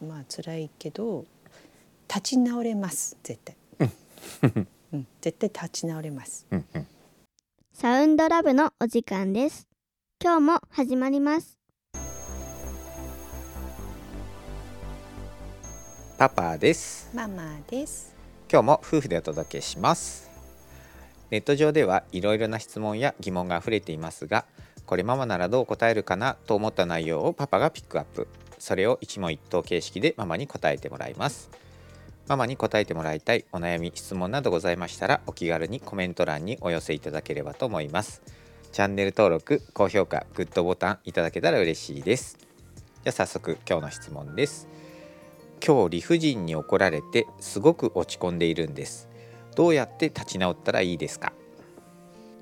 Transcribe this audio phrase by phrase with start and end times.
[0.00, 1.24] まあ辛いけど
[2.08, 3.56] 立ち直れます絶対、
[4.92, 6.46] うん、絶対立ち直れます。
[6.50, 6.86] うんうん。
[7.72, 9.66] サウンドラブのお時間です。
[10.22, 11.58] 今日も始まります。
[16.18, 17.10] パパです。
[17.14, 18.14] ママです。
[18.50, 20.26] 今日も夫婦でお届けします。
[21.30, 24.44] ネット上ではいろいろな質問や疑問が溢れていますが
[24.84, 28.28] これママならどう答えるかなと思った内容をパパがピックアップ
[28.58, 31.50] それを一問一答形式でママに答えてもらいます。
[32.28, 38.22] ママに答えてもらいたいお悩み質問などございましたらお気軽にコメント欄にお寄せいただければと思います。
[38.72, 42.36] チャンネル登録高評価グッドボタンいただけたら嬉しいです。
[42.38, 44.68] じゃあ早速今日の質問です。
[45.64, 49.08] 今日理不尽に怒られてすごく落ち込んでいるんです。
[49.54, 51.32] どうやって立ち直ったらいいですか？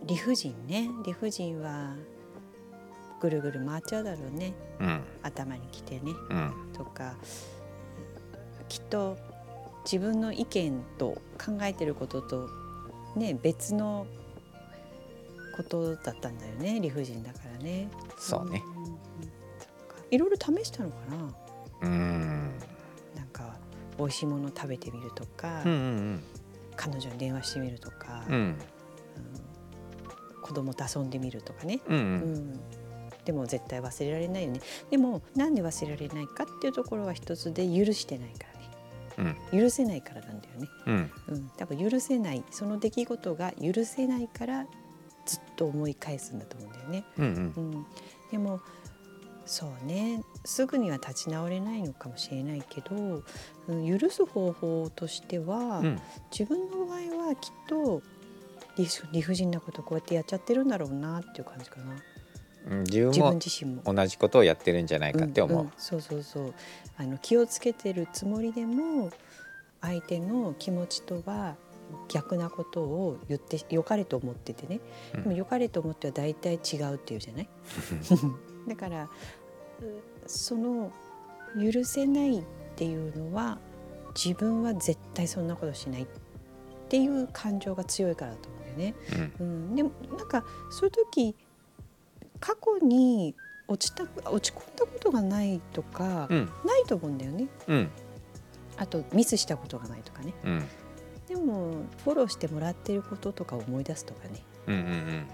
[0.05, 0.89] 理不尽ね。
[1.05, 1.95] 理不尽は
[3.21, 4.55] ぐるぐる回っちゃうだろうね。
[4.81, 5.01] うん。
[5.23, 6.13] 頭にきてね。
[6.31, 6.53] うん。
[6.73, 7.15] とか
[8.69, 9.17] きっと
[9.85, 12.49] 自分の意見と考えてることと
[13.17, 14.07] ね別の
[15.57, 16.81] ことだったんだよね。
[16.81, 17.89] 理不尽だからね。
[18.19, 18.59] そうね。
[18.59, 18.61] ん。
[18.61, 18.99] ん。
[20.11, 21.35] いろいろ試したのかな。
[21.83, 22.59] うん。
[23.15, 23.57] なんか
[23.99, 26.25] 美味しいもの食べてみるとか、うんうん
[26.77, 28.35] 彼女に電話してみるとか、うん。
[28.35, 28.59] うん。
[30.43, 32.61] 子供と遊んでみるとかね、うんううんん、
[33.25, 34.61] でも絶対忘れられないよね。
[34.91, 38.47] でもなんで忘れられないかっていうところは一つで許してないか
[39.17, 39.37] らね。
[39.53, 39.61] うん。
[39.61, 41.11] 許せないからなんだよね、うん。
[41.29, 44.67] うん、多分許せないその出来事が許せないから
[45.25, 47.25] ずっと思い返すんだと思うんだよね、うん
[47.57, 47.87] うん、
[48.31, 48.61] でも
[49.47, 50.23] そうね。
[50.45, 53.23] すぐには立ち直れないのかもしれないけど、
[53.69, 56.01] うん、許す方法としては、うん。
[56.31, 58.03] 自分の場合はきっと
[59.13, 61.93] 理不尽なことこうやってやっちゃってるんだろうなっていう感じかな。
[61.93, 61.99] うん
[62.65, 63.83] 自分も自身も。
[63.95, 65.73] 同じことをやってるんじゃないかって思う、んん。
[65.77, 66.55] そうそうそう。
[66.97, 69.11] あの気をつけてるつもりでも
[69.81, 71.57] 相手の気持ちとは
[72.09, 74.81] 逆なことを言って良かれと思っててね、
[75.15, 75.23] うん。
[75.25, 77.49] でも良かれと思っては大体違うっていうじゃない？
[78.69, 79.09] だからう
[80.27, 80.91] その
[81.73, 82.43] 許せないっ
[82.77, 83.59] ていうのは
[84.15, 86.07] 自分は絶対そんなことしないっ
[86.89, 88.95] ていう感情が強いからだと思うんだよね。
[89.39, 89.47] うん。
[89.47, 91.37] うん、でもなんかそういう時
[92.45, 93.35] 過去に
[93.69, 96.51] 落ちた落ち込んだことがないとか、うん。
[96.67, 97.49] ないと思うんだよね。
[97.67, 97.91] うん。
[98.77, 100.35] あとミスしたことがないとかね。
[100.45, 100.65] うん。
[101.27, 104.43] でもフォローしてもらってることとか思い出すとかね。
[104.67, 105.27] うんうん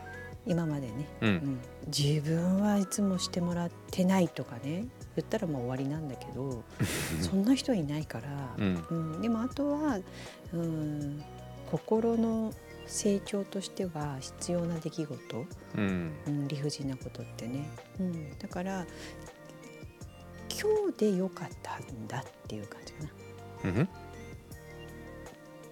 [0.47, 1.28] 今までね、うん。
[1.28, 4.87] ううんん、自分はいつもしてもらってないとかね。
[5.16, 6.62] 言ったらもう終わりなんだけど
[7.21, 8.84] そんな人いないから、うん。
[8.88, 9.98] うん、でもあとは、
[10.54, 11.25] うん、
[11.72, 12.53] 心の
[12.91, 15.47] 成長としては必要な出来事、
[15.77, 16.12] うん。
[16.27, 17.69] うん、理不尽なことってね、
[17.99, 18.84] うん、だから
[20.61, 23.11] 今日でよかったんだっていう感じかな。
[23.65, 23.89] うん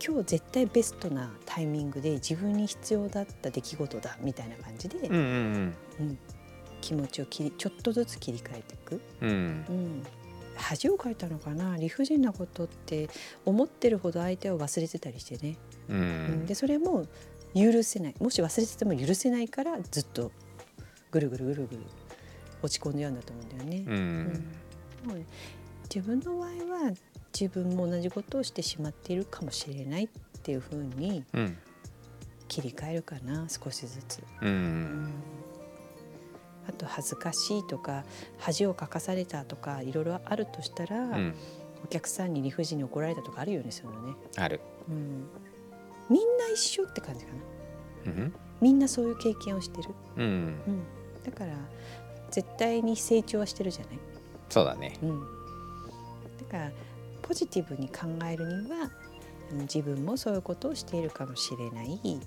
[0.01, 5.75] 今日絶対ベストなタイミングで自分に必要だった出来事だみたいな感じで、うんうん。
[6.01, 6.19] うん
[6.81, 9.31] 気持ちを切りちょっとずつ切り替えていく、うん。
[9.69, 10.03] うん、
[10.59, 13.09] 恥をかいたのかな理不尽なことって
[13.45, 15.57] 思ってるほど相手を忘れてたりしてね、
[15.89, 16.27] ううん。
[16.43, 17.07] んでそれも
[17.55, 18.15] 許せない。
[18.21, 20.33] もし忘れてても許せないからずっと
[21.11, 21.83] ぐるぐるぐるぐる
[22.63, 23.85] 落ち込んじゃうんだと思うんだよね。
[23.87, 24.45] うん。
[25.07, 25.25] もう
[25.95, 26.49] 自分の場合
[26.87, 26.93] は
[27.33, 30.09] 自分も同じことをしてしまっているかもしれないっ
[30.43, 31.57] ていうふうにうん。
[32.49, 34.19] 切り替えるかな少しずつ。
[34.41, 35.13] ううんん
[36.69, 38.05] あと恥ずかしいとか
[38.39, 41.35] 恥をかかされたとかいろいろあるとしたら、うん。
[41.85, 44.61] お客さんに理不尽に怒られたとかあるよねそういうのね、ある。
[44.89, 45.29] うん、
[46.11, 47.39] みんな一緒って感じかな。
[48.07, 48.35] うん。
[48.61, 50.25] みんなそういう経験をしてる、うん。
[50.25, 50.83] うん、
[51.23, 51.53] だから
[52.31, 53.99] 絶対に成長はしてるじゃない、
[54.49, 54.99] そうだね。
[55.03, 56.73] うん、だから
[57.23, 58.91] ポジティブに考えるには
[59.53, 62.21] うん自分もそういうことをしているかもしれない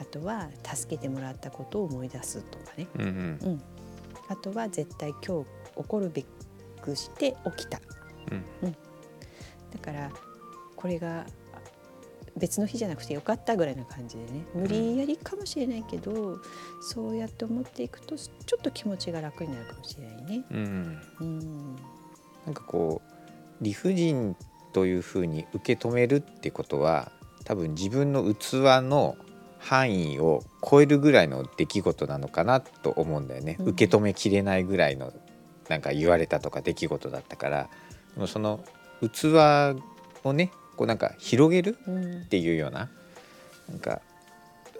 [0.00, 3.08] あとは助けてもらったことを思い出すとかね、うんうん。
[3.08, 3.62] うん、
[4.28, 6.24] あとは絶対今日起こるべ
[6.80, 7.80] くして起きた。
[8.62, 8.76] うん。
[9.72, 10.10] だから
[10.76, 11.26] これがあ
[12.36, 14.44] 別の日じゃなくてよかったぐらいな感じでね。
[14.54, 16.38] 無理やりかもしれないけど、
[16.80, 20.44] そうやって思っていくとちょっと気持ちが楽になるかもしれないね。
[20.50, 21.02] うん。
[21.20, 21.76] うん、
[22.44, 24.36] なんかこう理不尽
[24.72, 27.12] というふうに受け止めるってことは
[27.44, 29.16] 多分自分の器の
[29.64, 33.66] 範囲を超えるぐらいの出来事なのかなと思うんだよね、うん。
[33.68, 35.12] 受け止めきれないぐらいの
[35.70, 37.68] なんか言われたとか出来事だったから。
[38.14, 38.62] でもその
[39.00, 39.76] 器
[40.22, 42.90] をねこうなんか広げるうんっていうような
[43.68, 44.02] なんか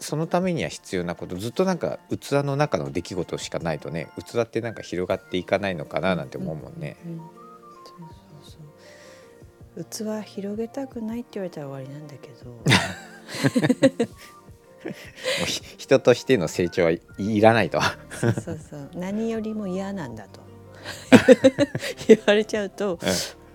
[0.00, 6.96] そのためには必要なことずっとなんか器の中の出来事しかないとね器ってなんか広がっていかないのかななんて思うもんね。
[9.90, 12.44] 器広げたくないって言われたら終わりなんだけど
[15.78, 17.80] 人としての成長はいいらないと。
[18.20, 18.90] そうそうそう。
[18.96, 20.40] 何よりも嫌なんだと。
[22.08, 22.98] 言われちゃうと、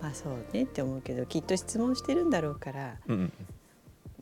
[0.01, 3.33] まあそうねって思うけどきっと質問してるんだろうからうん。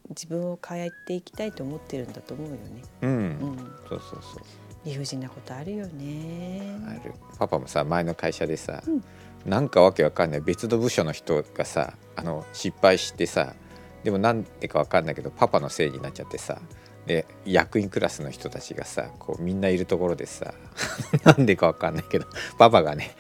[0.10, 2.82] 自分を変えていきたいと思ってるんだと思うよね。
[3.02, 3.18] うん、うん。
[3.18, 3.58] うん、
[3.90, 4.44] そうそうそう。
[4.86, 6.78] 理不尽なことあるよね。
[6.88, 7.14] ある。
[7.38, 9.04] パパもさ前の会社でさ、うん。
[9.46, 10.42] なんかわけわかんない。
[10.42, 13.54] 別の部署の人がさあの失敗してさ
[14.04, 16.62] でもなんでかわかんないけどパパのせいになっちゃってさ
[17.08, 20.54] で役員クラスの人たちがさこうみんないるところでさ
[21.26, 22.28] なんでかわかんないけど
[22.60, 23.16] パパがね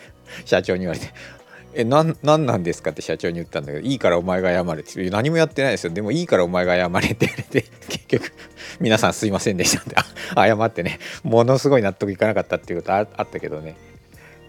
[0.45, 1.07] 社長に言われて
[1.73, 5.93] 「えなんなんなんですか?」って社長に言ったんだけど「いいからお前が謝れ」って何もやってないですよ。
[5.93, 8.31] でもいいからお前が謝れって言われて 結局
[8.79, 9.95] 「皆さんすいませんでした」って
[10.35, 13.75] あ謝ってねものすごい納得いかなかったっていうことああったけどね。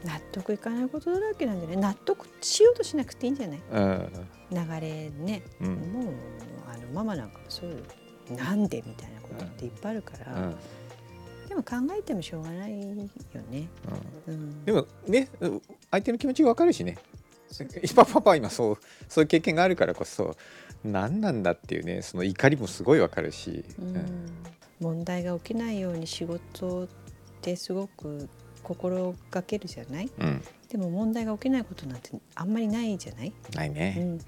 [0.05, 1.76] 納得いかないことだらけなんじゃない？
[1.79, 3.61] 納得しようとしなくていいんじゃない？
[3.73, 4.12] うん。
[4.52, 5.69] 流れね、うん。
[5.93, 6.14] もう
[6.73, 7.76] あのママなんかもそうよ
[8.37, 10.57] なんでみたいなことっていっぱいあるから、うん。
[11.49, 13.09] でも考えてもしょうがないよね。
[14.65, 15.29] でもね
[15.91, 16.99] 相手の気持ちがわかるしね。
[17.97, 18.79] パパパは今そう
[19.09, 20.37] そういう経験があるからこそ
[20.85, 24.31] 何なんだっていうねその怒りもすごいわかるし、うん。
[24.81, 26.89] 問題が起きないように仕事っ
[27.41, 28.29] てすごく
[28.63, 30.11] 心がけるじゃない？
[30.19, 30.43] うんうん。
[30.69, 34.19] でも問題が起きないことなんてあんまりないじゃない、ないね、うん、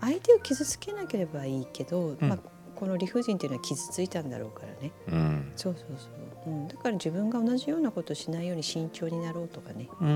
[0.00, 2.28] 相手を傷つけなければいいけど、うん。
[2.28, 2.38] まあ、
[2.76, 4.92] この理不尽っていうのは傷ついたんだろうからね。
[5.08, 5.52] うん。
[5.56, 6.08] そうそうそ
[6.50, 10.14] う、うん、だから自分が同じようなことしないように慎重になろうとかね、うんうう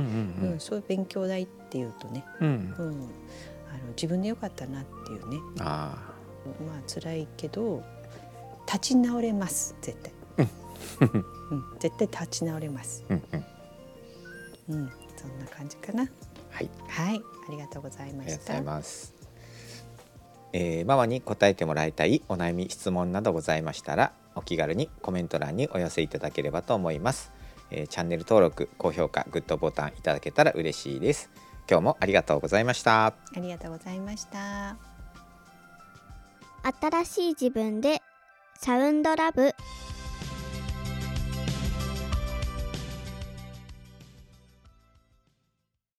[0.52, 0.54] ん。
[0.56, 0.60] ん。
[0.60, 2.74] そういう勉強代っていうとね、うん。
[2.78, 2.86] うん。
[2.86, 5.38] うん、あの自分でよかったなっていうね。
[5.60, 6.14] あ
[6.66, 7.82] まあ辛いけど
[8.66, 9.74] 立ち直れます。
[9.80, 10.12] 絶対、
[11.50, 13.44] うん、絶対立ち直れます、あうんうん。
[14.80, 16.08] うん、そんな感じかな。
[16.50, 16.70] はい。
[16.88, 17.22] はい。
[17.48, 19.19] ありがとうございました
[20.52, 27.32] えーママに答えてもらいたいお悩み質問などございましたらお気軽にコメント欄にお寄せいただければと思います、
[27.70, 31.30] えーチャンネル登録高評価グッドボタンいただけたら嬉しいです。
[31.70, 33.06] 今日もありがとうございました。
[33.06, 34.76] ありがとうございました。
[36.80, 38.02] 新しい自分で
[38.56, 39.54] サウンドラブ